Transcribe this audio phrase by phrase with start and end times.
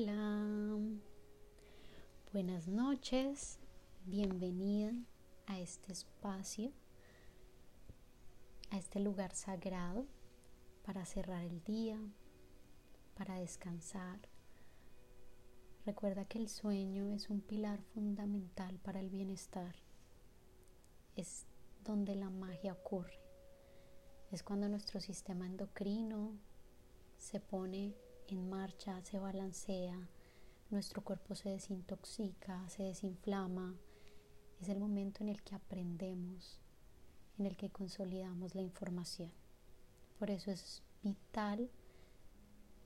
[0.00, 0.78] Hola,
[2.32, 3.58] buenas noches,
[4.06, 4.92] bienvenida
[5.46, 6.70] a este espacio,
[8.70, 10.06] a este lugar sagrado
[10.86, 11.98] para cerrar el día,
[13.16, 14.20] para descansar.
[15.84, 19.74] Recuerda que el sueño es un pilar fundamental para el bienestar.
[21.16, 21.44] Es
[21.82, 23.18] donde la magia ocurre.
[24.30, 26.38] Es cuando nuestro sistema endocrino
[27.16, 27.96] se pone
[28.34, 30.08] en marcha, se balancea,
[30.70, 33.74] nuestro cuerpo se desintoxica, se desinflama.
[34.60, 36.60] Es el momento en el que aprendemos,
[37.38, 39.32] en el que consolidamos la información.
[40.18, 41.70] Por eso es vital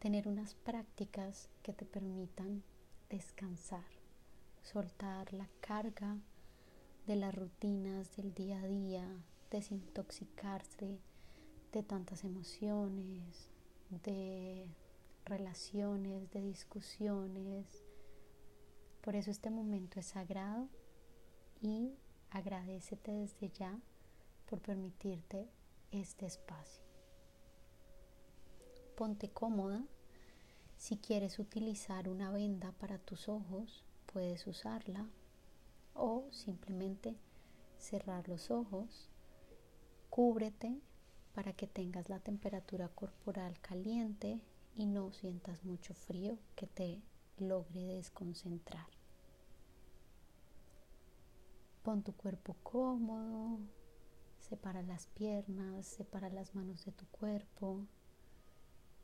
[0.00, 2.62] tener unas prácticas que te permitan
[3.08, 3.84] descansar,
[4.62, 6.18] soltar la carga
[7.06, 9.06] de las rutinas del día a día,
[9.50, 10.98] desintoxicarse
[11.72, 13.50] de tantas emociones,
[14.04, 14.68] de
[15.24, 17.84] relaciones, de discusiones.
[19.00, 20.68] Por eso este momento es sagrado
[21.60, 21.94] y
[22.30, 23.78] agradecete desde ya
[24.46, 25.48] por permitirte
[25.90, 26.84] este espacio.
[28.96, 29.84] Ponte cómoda.
[30.76, 35.06] Si quieres utilizar una venda para tus ojos, puedes usarla
[35.94, 37.16] o simplemente
[37.78, 39.08] cerrar los ojos.
[40.08, 40.80] Cúbrete
[41.34, 44.40] para que tengas la temperatura corporal caliente
[44.74, 47.02] y no sientas mucho frío que te
[47.38, 48.86] logre desconcentrar.
[51.82, 53.58] Pon tu cuerpo cómodo,
[54.38, 57.86] separa las piernas, separa las manos de tu cuerpo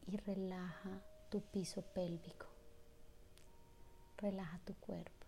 [0.07, 2.47] y relaja tu piso pélvico.
[4.19, 5.27] Relaja tu cuerpo.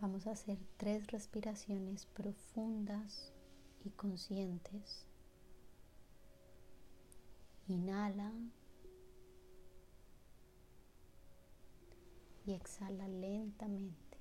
[0.00, 3.32] Vamos a hacer tres respiraciones profundas
[3.84, 5.06] y conscientes.
[7.68, 8.32] Inhala
[12.44, 14.18] y exhala lentamente.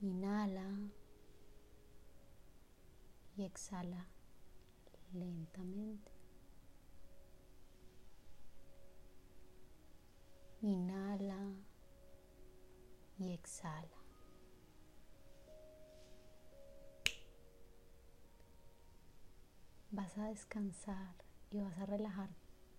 [0.00, 0.66] Inhala
[3.36, 4.06] y exhala
[5.12, 6.12] lentamente.
[10.62, 11.54] Inhala
[13.18, 13.99] y exhala.
[19.92, 21.14] Vas a descansar
[21.50, 22.30] y vas a relajar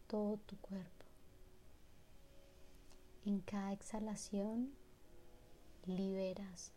[0.08, 1.06] todo tu cuerpo.
[3.26, 4.74] En cada exhalación
[5.86, 6.72] liberas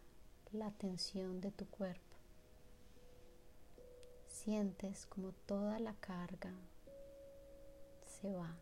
[0.52, 2.16] la tensión de tu cuerpo.
[4.26, 6.52] Sientes como toda la carga
[8.04, 8.56] se va.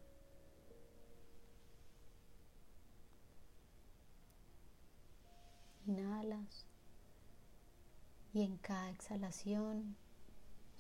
[5.87, 6.67] Inhalas
[8.33, 9.97] y en cada exhalación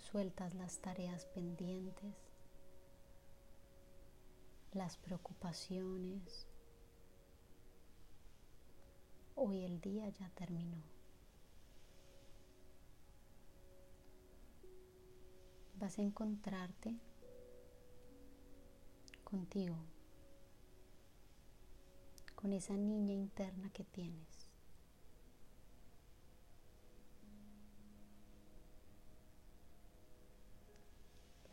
[0.02, 2.14] Sueltas las tareas pendientes,
[4.72, 6.48] las preocupaciones.
[9.36, 10.82] Hoy el día ya terminó.
[15.78, 16.98] Vas a encontrarte
[19.22, 19.76] contigo,
[22.34, 24.31] con esa niña interna que tienes.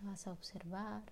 [0.10, 1.04] Vas a observar.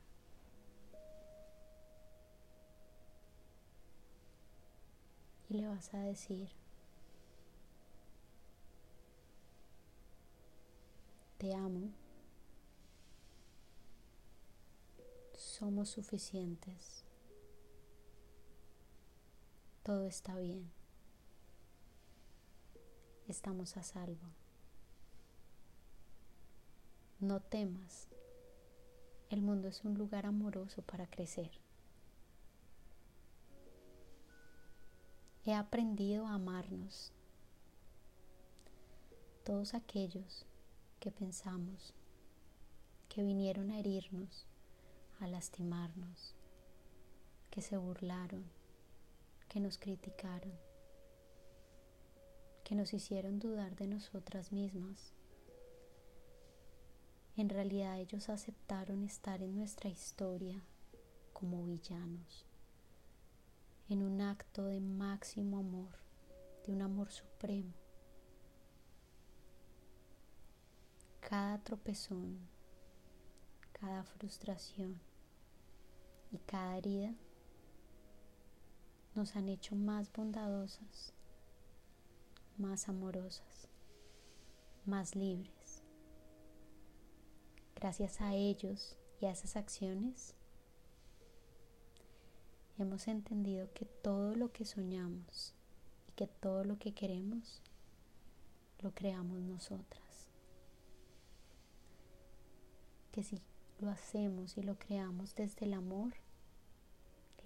[5.50, 6.50] Y le vas a decir,
[11.38, 11.91] te amo,
[15.36, 17.06] somos suficientes,
[19.84, 20.69] todo está bien,
[23.30, 24.28] estamos a salvo.
[27.19, 28.09] No temas,
[29.29, 31.51] el mundo es un lugar amoroso para crecer.
[35.45, 37.13] He aprendido a amarnos.
[39.44, 40.45] Todos aquellos
[41.00, 41.94] que pensamos
[43.07, 44.45] que vinieron a herirnos,
[45.19, 46.35] a lastimarnos,
[47.50, 48.45] que se burlaron,
[49.47, 50.53] que nos criticaron,
[52.63, 55.13] que nos hicieron dudar de nosotras mismas,
[57.38, 60.60] en realidad ellos aceptaron estar en nuestra historia
[61.34, 62.48] como villanos,
[63.89, 65.92] en un acto de máximo amor,
[66.66, 67.74] de un amor supremo.
[71.19, 72.39] Cada tropezón,
[73.72, 75.00] cada frustración
[76.31, 77.13] y cada herida
[79.13, 81.13] nos han hecho más bondadosas,
[82.57, 83.69] más amorosas,
[84.86, 85.56] más libres
[87.79, 90.33] gracias a ellos y a esas acciones,
[92.79, 95.53] hemos entendido que todo lo que soñamos
[96.07, 97.62] y que todo lo que queremos
[98.79, 100.03] lo creamos nosotras.
[103.12, 103.39] Que si
[103.80, 106.13] lo hacemos y lo creamos desde el amor,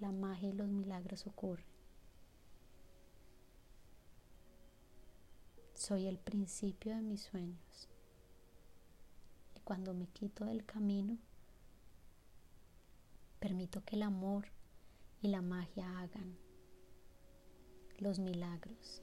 [0.00, 1.66] la magia y los milagros ocurren.
[5.74, 7.91] Soy el principio de mis sueños.
[9.64, 11.18] Cuando me quito del camino,
[13.38, 14.48] permito que el amor
[15.20, 16.36] y la magia hagan
[17.98, 19.02] los milagros,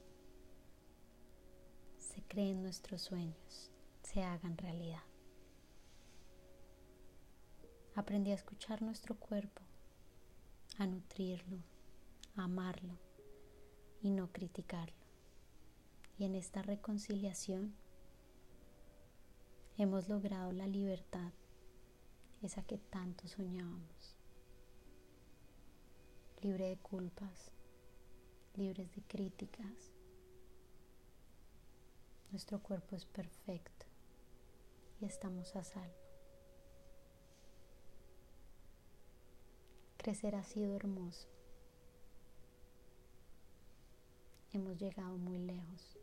[1.97, 3.71] se creen nuestros sueños,
[4.03, 5.03] se hagan realidad.
[7.95, 9.61] Aprendí a escuchar nuestro cuerpo,
[10.77, 11.59] a nutrirlo,
[12.35, 12.97] a amarlo
[14.01, 14.95] y no criticarlo.
[16.17, 17.73] Y en esta reconciliación
[19.79, 21.31] hemos logrado la libertad,
[22.41, 24.17] esa que tanto soñábamos
[26.41, 27.51] libre de culpas,
[28.55, 29.91] libres de críticas.
[32.31, 33.85] Nuestro cuerpo es perfecto
[34.99, 35.95] y estamos a salvo.
[39.97, 41.27] Crecer ha sido hermoso.
[44.51, 45.97] Hemos llegado muy lejos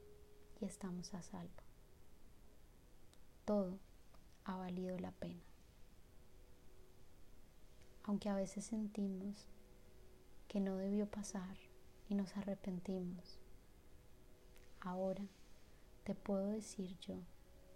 [0.61, 1.66] y estamos a salvo.
[3.47, 3.79] Todo
[4.45, 5.41] ha valido la pena.
[8.03, 9.47] Aunque a veces sentimos
[10.49, 11.57] que no debió pasar
[12.09, 13.39] y nos arrepentimos.
[14.81, 15.25] Ahora
[16.03, 17.21] te puedo decir yo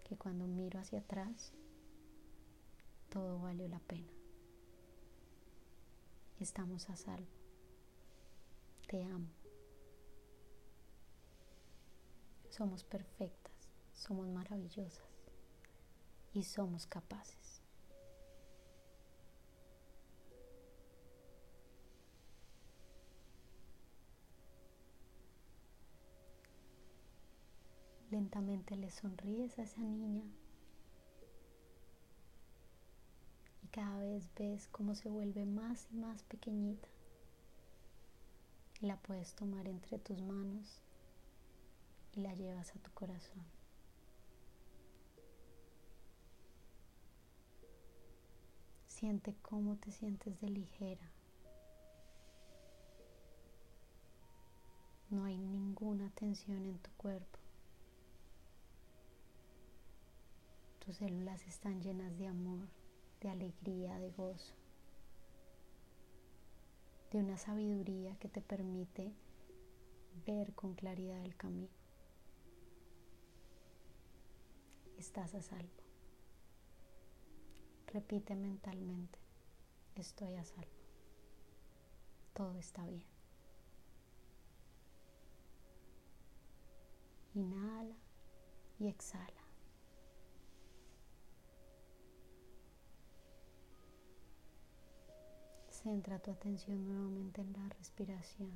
[0.03, 1.53] que cuando miro hacia atrás,
[3.09, 4.11] todo valió la pena.
[6.41, 7.31] Estamos a salvo.
[8.89, 9.29] Te amo.
[12.49, 15.20] Somos perfectas, somos maravillosas
[16.33, 17.61] y somos capaces.
[28.11, 30.25] Lentamente le sonríes a esa niña
[33.63, 36.89] y cada vez ves cómo se vuelve más y más pequeñita.
[38.81, 40.81] La puedes tomar entre tus manos
[42.13, 43.60] y la llevas a tu corazón.
[49.01, 51.11] Siente cómo te sientes de ligera.
[55.09, 57.39] No hay ninguna tensión en tu cuerpo.
[60.85, 62.67] Tus células están llenas de amor,
[63.21, 64.53] de alegría, de gozo,
[67.11, 69.11] de una sabiduría que te permite
[70.27, 71.73] ver con claridad el camino.
[74.99, 75.80] Estás a salvo.
[77.93, 79.19] Repite mentalmente,
[79.95, 80.71] estoy a salvo.
[82.33, 83.03] Todo está bien.
[87.33, 87.95] Inhala
[88.79, 89.41] y exhala.
[95.69, 98.51] Centra tu atención nuevamente en la respiración.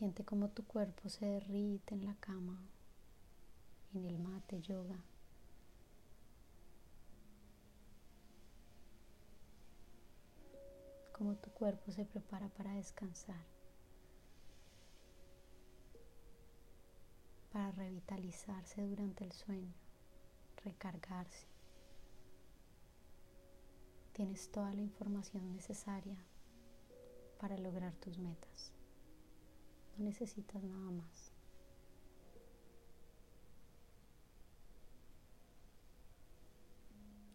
[0.00, 2.58] Siente como tu cuerpo se derrite en la cama,
[3.92, 5.04] en el mate yoga.
[11.12, 13.44] cómo tu cuerpo se prepara para descansar,
[17.52, 19.74] para revitalizarse durante el sueño,
[20.64, 21.46] recargarse.
[24.14, 26.16] Tienes toda la información necesaria
[27.38, 28.79] para lograr tus metas.
[29.96, 31.32] No necesitas nada más.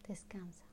[0.08, 0.66] Descansa.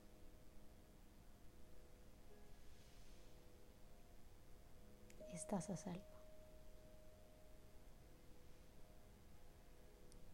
[5.34, 6.02] estás a salvo.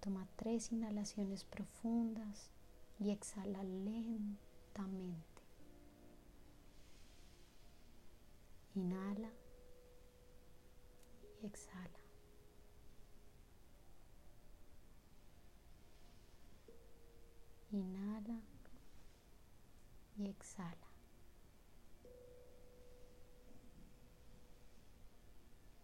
[0.01, 2.51] Toma tres inhalaciones profundas
[2.99, 5.43] y exhala lentamente.
[8.75, 9.31] Inhala
[11.43, 11.99] y exhala.
[17.73, 18.41] Inhala
[20.19, 20.77] y exhala.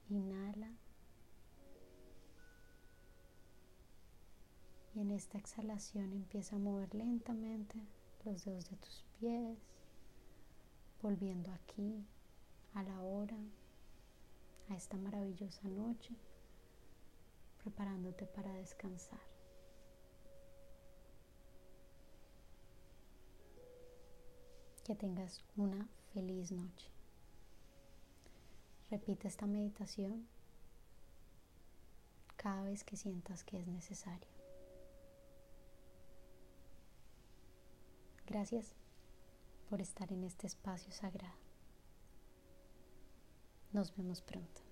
[0.09, 0.71] Inhala.
[4.95, 7.77] En esta exhalación empieza a mover lentamente
[8.25, 9.59] los dedos de tus pies,
[11.03, 12.05] volviendo aquí
[12.75, 13.37] a la hora,
[14.69, 16.15] a esta maravillosa noche,
[17.63, 19.21] preparándote para descansar.
[24.85, 26.91] Que tengas una feliz noche.
[28.91, 30.29] Repite esta meditación
[32.37, 34.29] cada vez que sientas que es necesario.
[38.27, 38.75] Gracias
[39.69, 41.46] por estar en este espacio sagrado.
[43.73, 44.66] Nos vemos pronto.